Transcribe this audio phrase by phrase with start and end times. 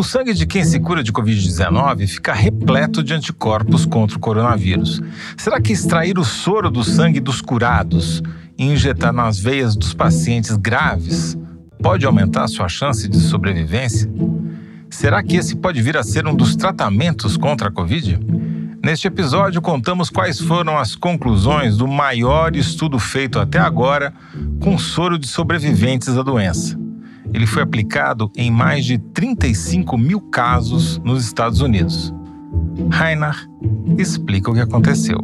[0.00, 4.98] O sangue de quem se cura de Covid-19 fica repleto de anticorpos contra o coronavírus.
[5.36, 8.22] Será que extrair o soro do sangue dos curados
[8.56, 11.36] e injetar nas veias dos pacientes graves
[11.82, 14.10] pode aumentar sua chance de sobrevivência?
[14.88, 18.18] Será que esse pode vir a ser um dos tratamentos contra a Covid?
[18.82, 24.14] Neste episódio, contamos quais foram as conclusões do maior estudo feito até agora
[24.60, 26.79] com soro de sobreviventes da doença.
[27.32, 32.12] Ele foi aplicado em mais de 35 mil casos nos Estados Unidos.
[32.90, 33.34] Rainer
[33.98, 35.18] explica o que aconteceu.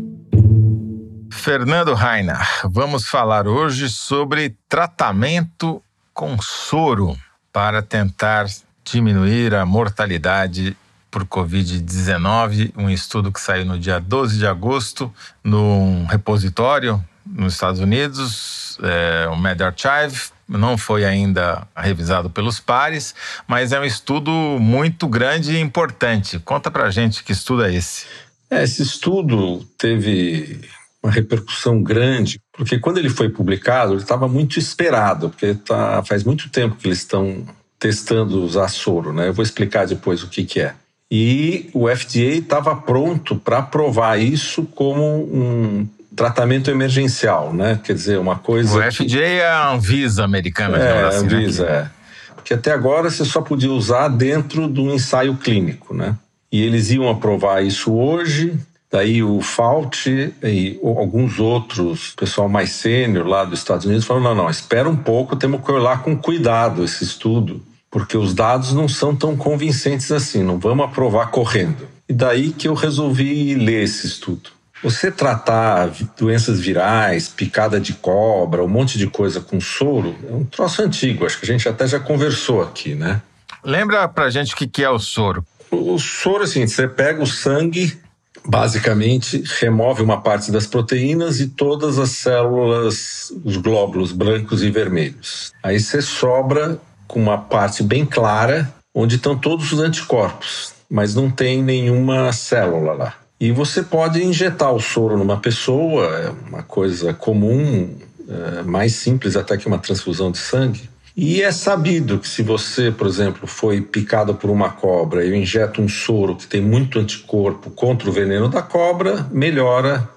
[1.31, 7.17] Fernando Rainer, vamos falar hoje sobre tratamento com soro
[7.53, 8.47] para tentar
[8.85, 10.77] diminuir a mortalidade
[11.11, 15.13] por Covid-19, um estudo que saiu no dia 12 de agosto
[15.43, 23.15] num repositório nos Estados Unidos, é, o MedArchive, não foi ainda revisado pelos pares,
[23.47, 26.39] mas é um estudo muito grande e importante.
[26.39, 28.07] Conta pra gente que estudo é esse.
[28.51, 30.61] É, esse estudo teve
[31.03, 36.25] uma repercussão grande, porque quando ele foi publicado, ele estava muito esperado, porque tá, faz
[36.25, 37.45] muito tempo que eles estão
[37.79, 39.29] testando usar soro, né?
[39.29, 40.75] Eu vou explicar depois o que, que é.
[41.11, 47.79] E o FDA estava pronto para aprovar isso como um tratamento emergencial, né?
[47.85, 48.79] Quer dizer, uma coisa.
[48.79, 51.73] O FDA é a Anvisa americana, é, a assim, Anvisa, né?
[51.73, 51.97] é.
[52.35, 56.17] Porque até agora você só podia usar dentro de um ensaio clínico, né?
[56.51, 58.59] E eles iam aprovar isso hoje.
[58.91, 64.45] Daí o Fauci e alguns outros, pessoal mais sênior lá dos Estados Unidos, falaram: não,
[64.45, 67.61] não, espera um pouco, temos que olhar com cuidado esse estudo,
[67.91, 71.89] porque os dados não são tão convincentes assim, não vamos aprovar correndo.
[72.09, 74.56] E daí que eu resolvi ler esse estudo.
[74.83, 80.45] Você tratar doenças virais, picada de cobra, um monte de coisa com soro, é um
[80.45, 83.23] troço antigo, acho que a gente até já conversou aqui, né?
[83.65, 85.45] Lembra pra gente o que é o soro?
[85.71, 87.99] O soro, assim, você pega o sangue,
[88.45, 95.53] basicamente remove uma parte das proteínas e todas as células, os glóbulos brancos e vermelhos.
[95.63, 101.31] Aí você sobra com uma parte bem clara, onde estão todos os anticorpos, mas não
[101.31, 103.26] tem nenhuma célula lá.
[103.39, 107.95] E você pode injetar o soro numa pessoa, é uma coisa comum,
[108.29, 110.89] é mais simples até que uma transfusão de sangue.
[111.15, 115.81] E é sabido que se você, por exemplo, foi picado por uma cobra e injeta
[115.81, 120.09] um soro que tem muito anticorpo contra o veneno da cobra, melhora.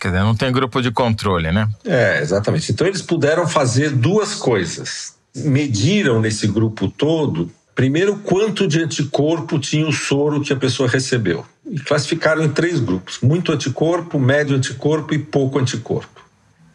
[0.00, 1.68] Quer dizer, não tem grupo de controle, né?
[1.84, 2.72] É, exatamente.
[2.72, 5.14] Então eles puderam fazer duas coisas.
[5.36, 11.46] Mediram nesse grupo todo, primeiro, quanto de anticorpo tinha o soro que a pessoa recebeu.
[11.64, 16.20] E classificaram em três grupos: muito anticorpo, médio anticorpo e pouco anticorpo.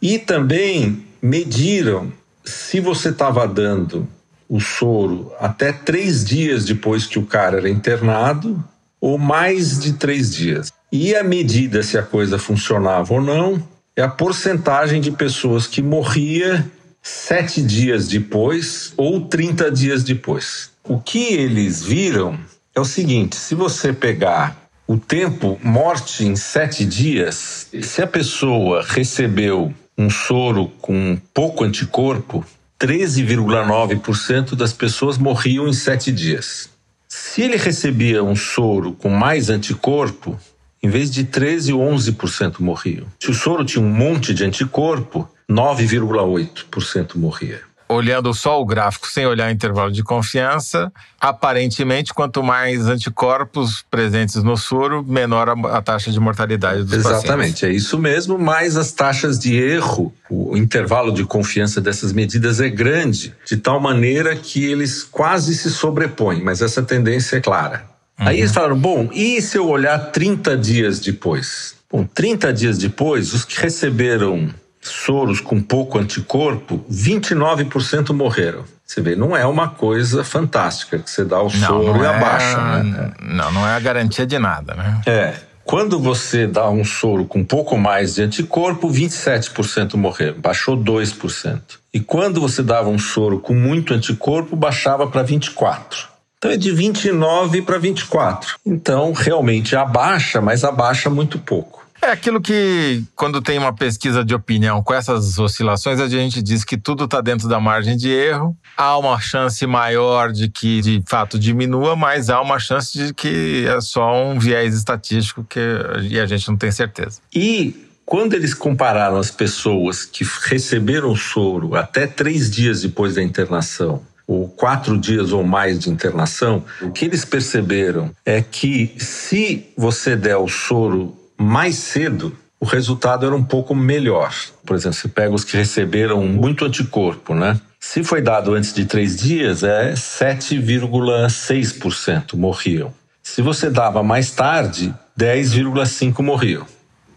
[0.00, 2.12] E também mediram
[2.44, 4.08] se você estava dando
[4.48, 8.62] o soro até três dias depois que o cara era internado
[9.00, 10.72] ou mais de três dias.
[10.90, 13.62] E a medida se a coisa funcionava ou não
[13.94, 16.64] é a porcentagem de pessoas que morria
[17.02, 20.70] sete dias depois ou 30 dias depois.
[20.84, 22.38] O que eles viram
[22.74, 24.56] é o seguinte: se você pegar
[24.86, 32.46] o tempo morte em sete dias, se a pessoa recebeu um soro com pouco anticorpo,
[32.80, 36.70] 13,9% das pessoas morriam em sete dias.
[37.08, 40.38] Se ele recebia um soro com mais anticorpo,
[40.80, 43.06] em vez de 13 ou 11% morriam.
[43.18, 49.26] Se o soro tinha um monte de anticorpo, 9,8% morria olhando só o gráfico sem
[49.26, 56.20] olhar intervalo de confiança, aparentemente, quanto mais anticorpos presentes no soro, menor a, taxa de
[56.20, 57.24] mortalidade dos Exatamente, pacientes.
[57.24, 62.60] Exatamente, é isso mesmo, mas as taxas de erro, o intervalo de confiança dessas medidas
[62.60, 67.84] é grande, de tal maneira que eles quase se sobrepõem, mas essa tendência é clara.
[68.18, 68.28] Uhum.
[68.28, 71.76] Aí eles falaram: bom, e se eu olhar 30 dias depois?
[71.90, 74.50] Bom, 30 dias depois, os que receberam
[74.88, 78.64] soros com pouco anticorpo, 29% morreram.
[78.84, 82.06] Você vê, não é uma coisa fantástica que você dá o soro não, não e
[82.06, 83.12] é, abaixa, né?
[83.20, 85.00] Não, não é a garantia de nada, né?
[85.06, 85.34] É.
[85.62, 91.60] Quando você dá um soro com um pouco mais de anticorpo, 27% morreram, baixou 2%.
[91.92, 96.06] E quando você dava um soro com muito anticorpo, baixava para 24%.
[96.38, 98.56] Então é de 29 para 24.
[98.64, 101.77] Então realmente abaixa, mas abaixa muito pouco.
[102.00, 106.64] É aquilo que, quando tem uma pesquisa de opinião com essas oscilações, a gente diz
[106.64, 108.56] que tudo está dentro da margem de erro.
[108.76, 113.66] Há uma chance maior de que, de fato, diminua, mas há uma chance de que
[113.66, 115.60] é só um viés estatístico que,
[116.08, 117.20] e a gente não tem certeza.
[117.34, 124.00] E quando eles compararam as pessoas que receberam soro até três dias depois da internação
[124.26, 130.14] ou quatro dias ou mais de internação, o que eles perceberam é que se você
[130.14, 134.34] der o soro mais cedo, o resultado era um pouco melhor.
[134.66, 137.60] Por exemplo, você pega os que receberam muito anticorpo, né?
[137.78, 142.92] Se foi dado antes de três dias, é 7,6% morriam.
[143.22, 146.66] Se você dava mais tarde, 10,5% morriam.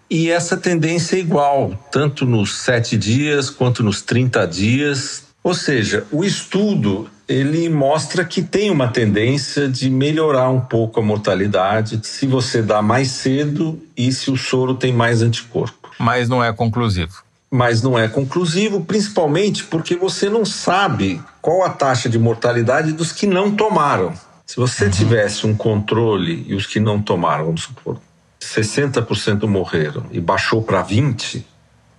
[0.10, 5.24] E essa tendência é igual, tanto nos sete dias quanto nos 30 dias.
[5.44, 11.04] Ou seja, o estudo ele mostra que tem uma tendência de melhorar um pouco a
[11.04, 15.90] mortalidade se você dá mais cedo e se o soro tem mais anticorpo.
[15.98, 17.24] Mas não é conclusivo.
[17.50, 23.12] Mas não é conclusivo, principalmente porque você não sabe qual a taxa de mortalidade dos
[23.12, 24.14] que não tomaram.
[24.46, 24.92] Se você uhum.
[24.92, 27.98] tivesse um controle e os que não tomaram, vamos supor,
[28.42, 31.44] 60% morreram e baixou para 20%,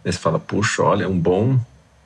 [0.05, 1.59] você fala, puxa, olha, é um bom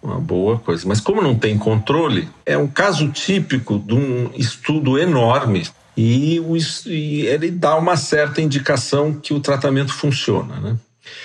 [0.07, 0.87] uma boa coisa.
[0.87, 5.67] Mas como não tem controle, é um caso típico de um estudo enorme
[5.97, 6.41] e,
[7.27, 10.77] ele dá uma certa indicação que o tratamento funciona, né?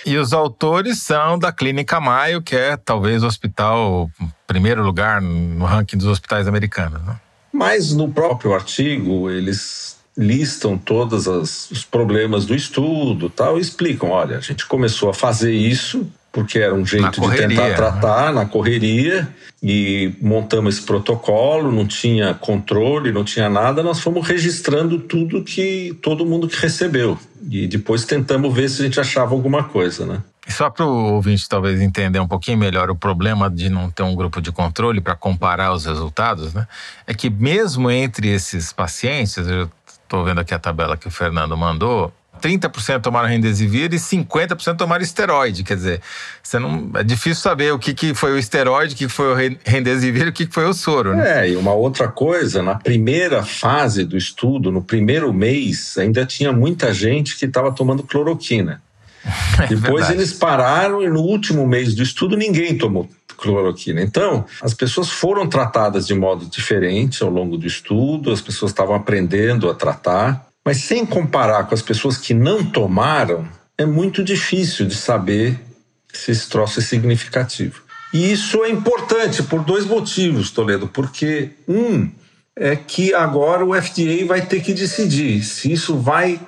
[0.05, 4.09] E os autores são da Clínica Mayo, que é talvez o hospital
[4.45, 7.01] primeiro lugar no ranking dos hospitais americanos.
[7.01, 7.15] Né?
[7.51, 14.37] Mas no próprio artigo eles listam todos os problemas do estudo, tal, e explicam, olha,
[14.37, 17.73] a gente começou a fazer isso porque era um jeito de tentar né?
[17.73, 19.27] tratar na correria
[19.61, 25.97] e montamos esse protocolo, não tinha controle, não tinha nada, nós fomos registrando tudo que
[26.01, 27.17] todo mundo que recebeu
[27.49, 30.21] e depois tentamos ver se a gente achava alguma coisa, né?
[30.47, 34.15] Só para o ouvinte talvez entender um pouquinho melhor o problema de não ter um
[34.15, 36.67] grupo de controle para comparar os resultados, né?
[37.05, 41.55] É que mesmo entre esses pacientes, eu estou vendo aqui a tabela que o Fernando
[41.55, 42.11] mandou,
[42.41, 45.63] 30% tomaram Remdesivir e 50% tomaram esteroide.
[45.63, 46.01] Quer dizer,
[46.41, 49.57] você não, é difícil saber o que, que foi o esteroide, o que foi o
[49.63, 51.15] Remdesivir e o que, que foi o soro.
[51.15, 51.45] Né?
[51.45, 56.51] É, e uma outra coisa, na primeira fase do estudo, no primeiro mês, ainda tinha
[56.51, 58.81] muita gente que estava tomando cloroquina.
[59.61, 60.13] É Depois verdade.
[60.13, 63.07] eles pararam e no último mês do estudo ninguém tomou
[63.41, 64.01] cloroquina.
[64.01, 68.95] Então, as pessoas foram tratadas de modo diferente ao longo do estudo, as pessoas estavam
[68.95, 70.47] aprendendo a tratar.
[70.63, 75.59] Mas sem comparar com as pessoas que não tomaram, é muito difícil de saber
[76.13, 77.81] se esse troço é significativo.
[78.13, 80.87] E isso é importante por dois motivos, Toledo.
[80.87, 82.09] Porque, um,
[82.55, 86.39] é que agora o FDA vai ter que decidir se isso vai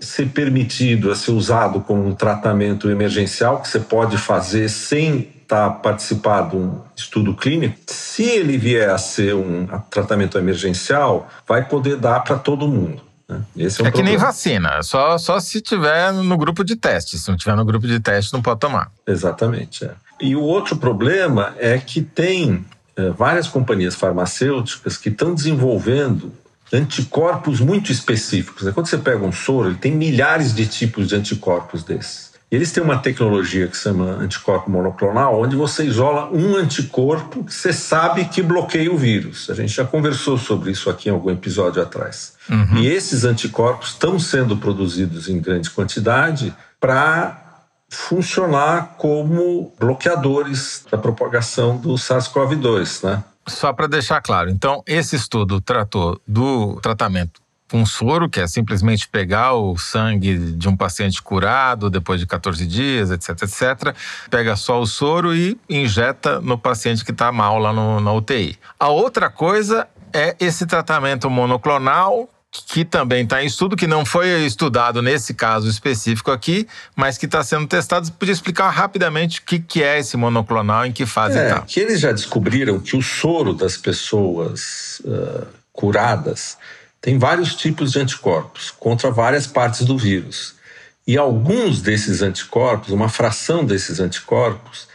[0.00, 5.68] ser permitido a ser usado como um tratamento emergencial que você pode fazer sem estar
[5.68, 7.76] tá participando de um estudo clínico.
[7.86, 13.09] Se ele vier a ser um tratamento emergencial, vai poder dar para todo mundo.
[13.30, 13.42] Né?
[13.56, 17.16] Esse é, um é que nem vacina, só, só se tiver no grupo de teste.
[17.18, 18.90] Se não tiver no grupo de teste, não pode tomar.
[19.06, 19.84] Exatamente.
[19.84, 19.92] É.
[20.20, 22.64] E o outro problema é que tem
[22.96, 26.32] é, várias companhias farmacêuticas que estão desenvolvendo
[26.72, 28.64] anticorpos muito específicos.
[28.64, 28.72] Né?
[28.72, 32.29] Quando você pega um soro, ele tem milhares de tipos de anticorpos desses.
[32.50, 37.54] Eles têm uma tecnologia que se chama anticorpo monoclonal, onde você isola um anticorpo que
[37.54, 39.48] você sabe que bloqueia o vírus.
[39.48, 42.34] A gente já conversou sobre isso aqui em algum episódio atrás.
[42.48, 42.78] Uhum.
[42.78, 47.40] E esses anticorpos estão sendo produzidos em grande quantidade para
[47.88, 53.22] funcionar como bloqueadores da propagação do SARS-CoV-2, né?
[53.46, 57.40] Só para deixar claro, então esse estudo tratou do tratamento
[57.70, 62.66] com soro, que é simplesmente pegar o sangue de um paciente curado depois de 14
[62.66, 63.94] dias, etc, etc.
[64.28, 68.58] Pega só o soro e injeta no paciente que está mal lá no, na UTI.
[68.78, 74.44] A outra coisa é esse tratamento monoclonal que também está em estudo, que não foi
[74.44, 78.06] estudado nesse caso específico aqui, mas que está sendo testado.
[78.06, 81.58] Você podia explicar rapidamente o que, que é esse monoclonal, em que fase está?
[81.58, 86.58] É, que eles já descobriram que o soro das pessoas uh, curadas
[87.00, 90.54] tem vários tipos de anticorpos contra várias partes do vírus.
[91.06, 94.86] E alguns desses anticorpos, uma fração desses anticorpos,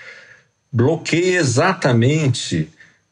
[0.71, 2.69] bloqueia exatamente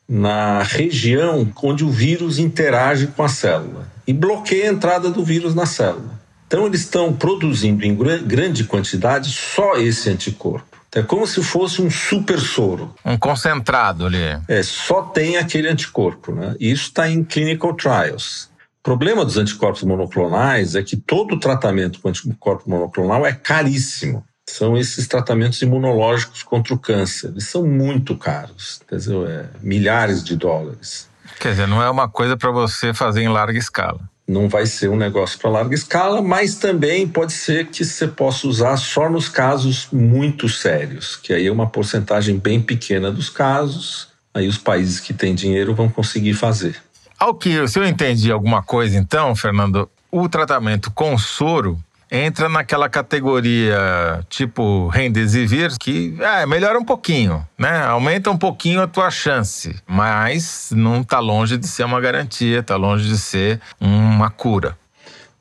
[0.08, 5.56] na região onde o vírus interage com a célula e bloqueia a entrada do vírus
[5.56, 6.22] na célula.
[6.46, 10.78] Então, eles estão produzindo em grande quantidade só esse anticorpo.
[10.94, 12.94] É como se fosse um super soro.
[13.04, 14.40] Um concentrado ali.
[14.48, 16.32] É, só tem aquele anticorpo.
[16.32, 16.56] Né?
[16.60, 18.50] E isso está em clinical trials.
[18.84, 24.78] O problema dos anticorpos monoclonais é que todo tratamento com anticorpo monoclonal é caríssimo são
[24.78, 27.30] esses tratamentos imunológicos contra o câncer.
[27.30, 31.08] Eles são muito caros, quer dizer, é, milhares de dólares.
[31.40, 34.02] Quer dizer, não é uma coisa para você fazer em larga escala.
[34.28, 38.46] Não vai ser um negócio para larga escala, mas também pode ser que você possa
[38.48, 44.10] usar só nos casos muito sérios, que aí é uma porcentagem bem pequena dos casos.
[44.34, 46.82] Aí os países que têm dinheiro vão conseguir fazer.
[47.20, 51.80] Ao que, se eu entendi alguma coisa, então, Fernando, o tratamento com soro
[52.12, 57.84] entra naquela categoria tipo Remdesivir, que é, melhora um pouquinho, né?
[57.86, 62.76] Aumenta um pouquinho a tua chance, mas não está longe de ser uma garantia, está
[62.76, 64.78] longe de ser uma cura.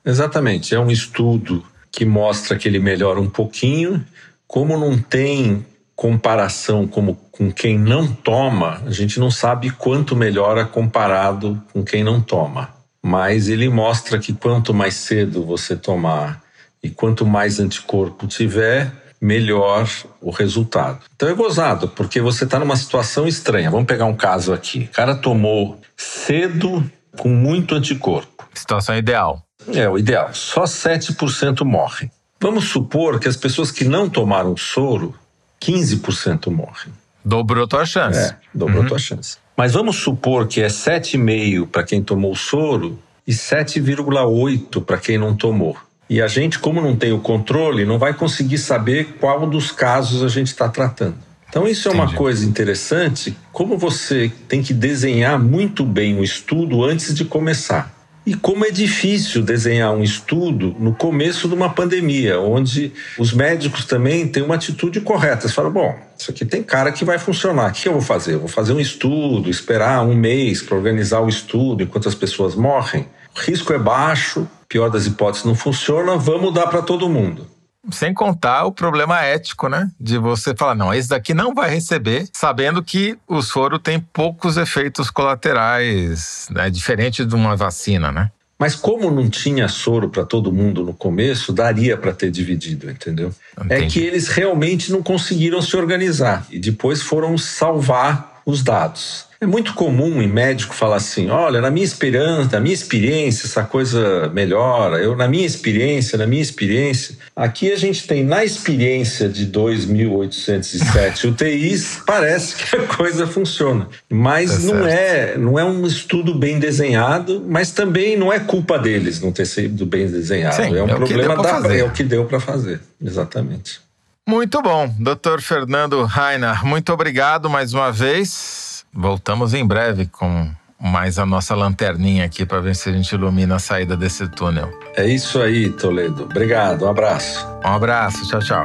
[0.04, 4.02] Exatamente, é um estudo que mostra que ele melhora um pouquinho.
[4.46, 5.64] Como não tem
[5.94, 12.04] comparação como com quem não toma, a gente não sabe quanto melhora comparado com quem
[12.04, 12.68] não toma.
[13.02, 16.40] Mas ele mostra que quanto mais cedo você tomar
[16.80, 19.88] e quanto mais anticorpo tiver, melhor
[20.20, 21.00] o resultado.
[21.16, 23.72] Então é gozado, porque você está numa situação estranha.
[23.72, 24.88] Vamos pegar um caso aqui.
[24.92, 28.46] O cara tomou cedo com muito anticorpo.
[28.54, 29.42] Situação ideal.
[29.74, 30.32] É, o ideal.
[30.32, 32.08] Só 7% morrem.
[32.40, 35.12] Vamos supor que as pessoas que não tomaram soro,
[35.60, 37.01] 15% morrem.
[37.24, 38.18] Dobrou tua chance.
[38.18, 38.88] É, dobrou uhum.
[38.88, 39.36] tua chance.
[39.56, 45.36] Mas vamos supor que é 7,5 para quem tomou soro e 7,8 para quem não
[45.36, 45.76] tomou.
[46.08, 50.22] E a gente, como não tem o controle, não vai conseguir saber qual dos casos
[50.22, 51.16] a gente está tratando.
[51.48, 52.18] Então, isso é uma Entendi.
[52.18, 57.92] coisa interessante, como você tem que desenhar muito bem o estudo antes de começar.
[58.24, 63.84] E como é difícil desenhar um estudo no começo de uma pandemia, onde os médicos
[63.84, 65.48] também têm uma atitude correta.
[65.48, 67.70] Você fala, bom, isso aqui tem cara que vai funcionar.
[67.70, 68.36] O que eu vou fazer?
[68.36, 73.08] Vou fazer um estudo, esperar um mês para organizar o estudo enquanto as pessoas morrem?
[73.34, 77.46] O risco é baixo, pior das hipóteses não funciona, vamos dar para todo mundo.
[77.90, 79.90] Sem contar o problema ético, né?
[79.98, 84.56] De você falar, não, esse daqui não vai receber, sabendo que o soro tem poucos
[84.56, 86.70] efeitos colaterais, né?
[86.70, 88.30] Diferente de uma vacina, né?
[88.62, 93.34] Mas como não tinha soro para todo mundo no começo, daria para ter dividido, entendeu?
[93.56, 93.84] É Entendi.
[93.84, 99.26] É que eles realmente não conseguiram se organizar e depois foram salvar os dados.
[99.42, 103.64] É muito comum em médico falar assim: olha, na minha experiência, na minha experiência, essa
[103.64, 104.98] coisa melhora.
[104.98, 107.16] Eu, na minha experiência, na minha experiência.
[107.34, 113.88] Aqui a gente tem, na experiência de 2.807 UTIs, parece que a coisa funciona.
[114.08, 118.78] Mas tá não, é, não é um estudo bem desenhado, mas também não é culpa
[118.78, 120.54] deles não ter sido bem desenhado.
[120.54, 121.48] Sim, é um é problema da.
[121.48, 121.78] Fazer.
[121.78, 122.80] É o que deu para fazer.
[123.04, 123.80] Exatamente.
[124.24, 125.40] Muito bom, Dr.
[125.40, 128.71] Fernando Rainer, muito obrigado mais uma vez.
[128.94, 133.56] Voltamos em breve com mais a nossa lanterninha aqui para ver se a gente ilumina
[133.56, 134.70] a saída desse túnel.
[134.96, 136.24] É isso aí, Toledo.
[136.24, 137.46] Obrigado, um abraço.
[137.64, 138.64] Um abraço, tchau, tchau.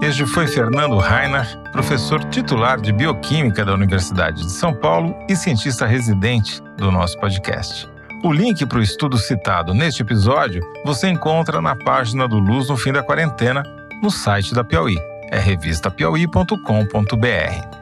[0.00, 5.86] Este foi Fernando Rainer, professor titular de Bioquímica da Universidade de São Paulo e cientista
[5.86, 7.88] residente do nosso podcast.
[8.24, 12.76] O link para o estudo citado neste episódio você encontra na página do Luz no
[12.76, 13.62] Fim da Quarentena,
[14.00, 14.96] no site da Piauí.
[15.30, 17.77] é revistapiauí.com.br.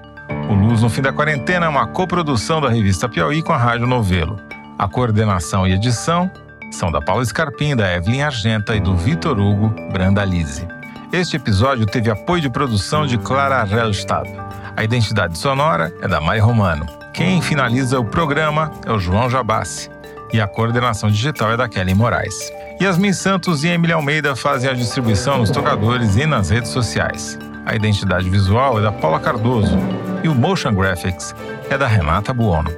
[0.48, 3.86] O Luz no Fim da Quarentena é uma coprodução da revista Piauí com a Rádio
[3.86, 4.38] Novelo.
[4.78, 6.30] A coordenação e edição
[6.70, 10.66] são da Paula Scarpim, da Evelyn Argenta e do Vitor Hugo Brandalize.
[11.12, 14.28] Este episódio teve apoio de produção de Clara Rellstab.
[14.76, 16.84] A identidade sonora é da Mai Romano.
[17.14, 19.88] Quem finaliza o programa é o João Jabassi.
[20.32, 22.34] E a coordenação digital é da Kelly Moraes.
[22.80, 27.38] Yasmin Santos e Emília Almeida fazem a distribuição nos tocadores e nas redes sociais.
[27.66, 29.76] A identidade visual é da Paula Cardoso
[30.22, 31.34] e o Motion Graphics
[31.68, 32.70] é da Renata Buono.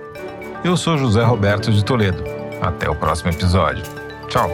[0.65, 2.25] Eu sou José Roberto de Toledo.
[2.63, 3.85] Até o próximo episódio.
[4.29, 4.51] Tchau.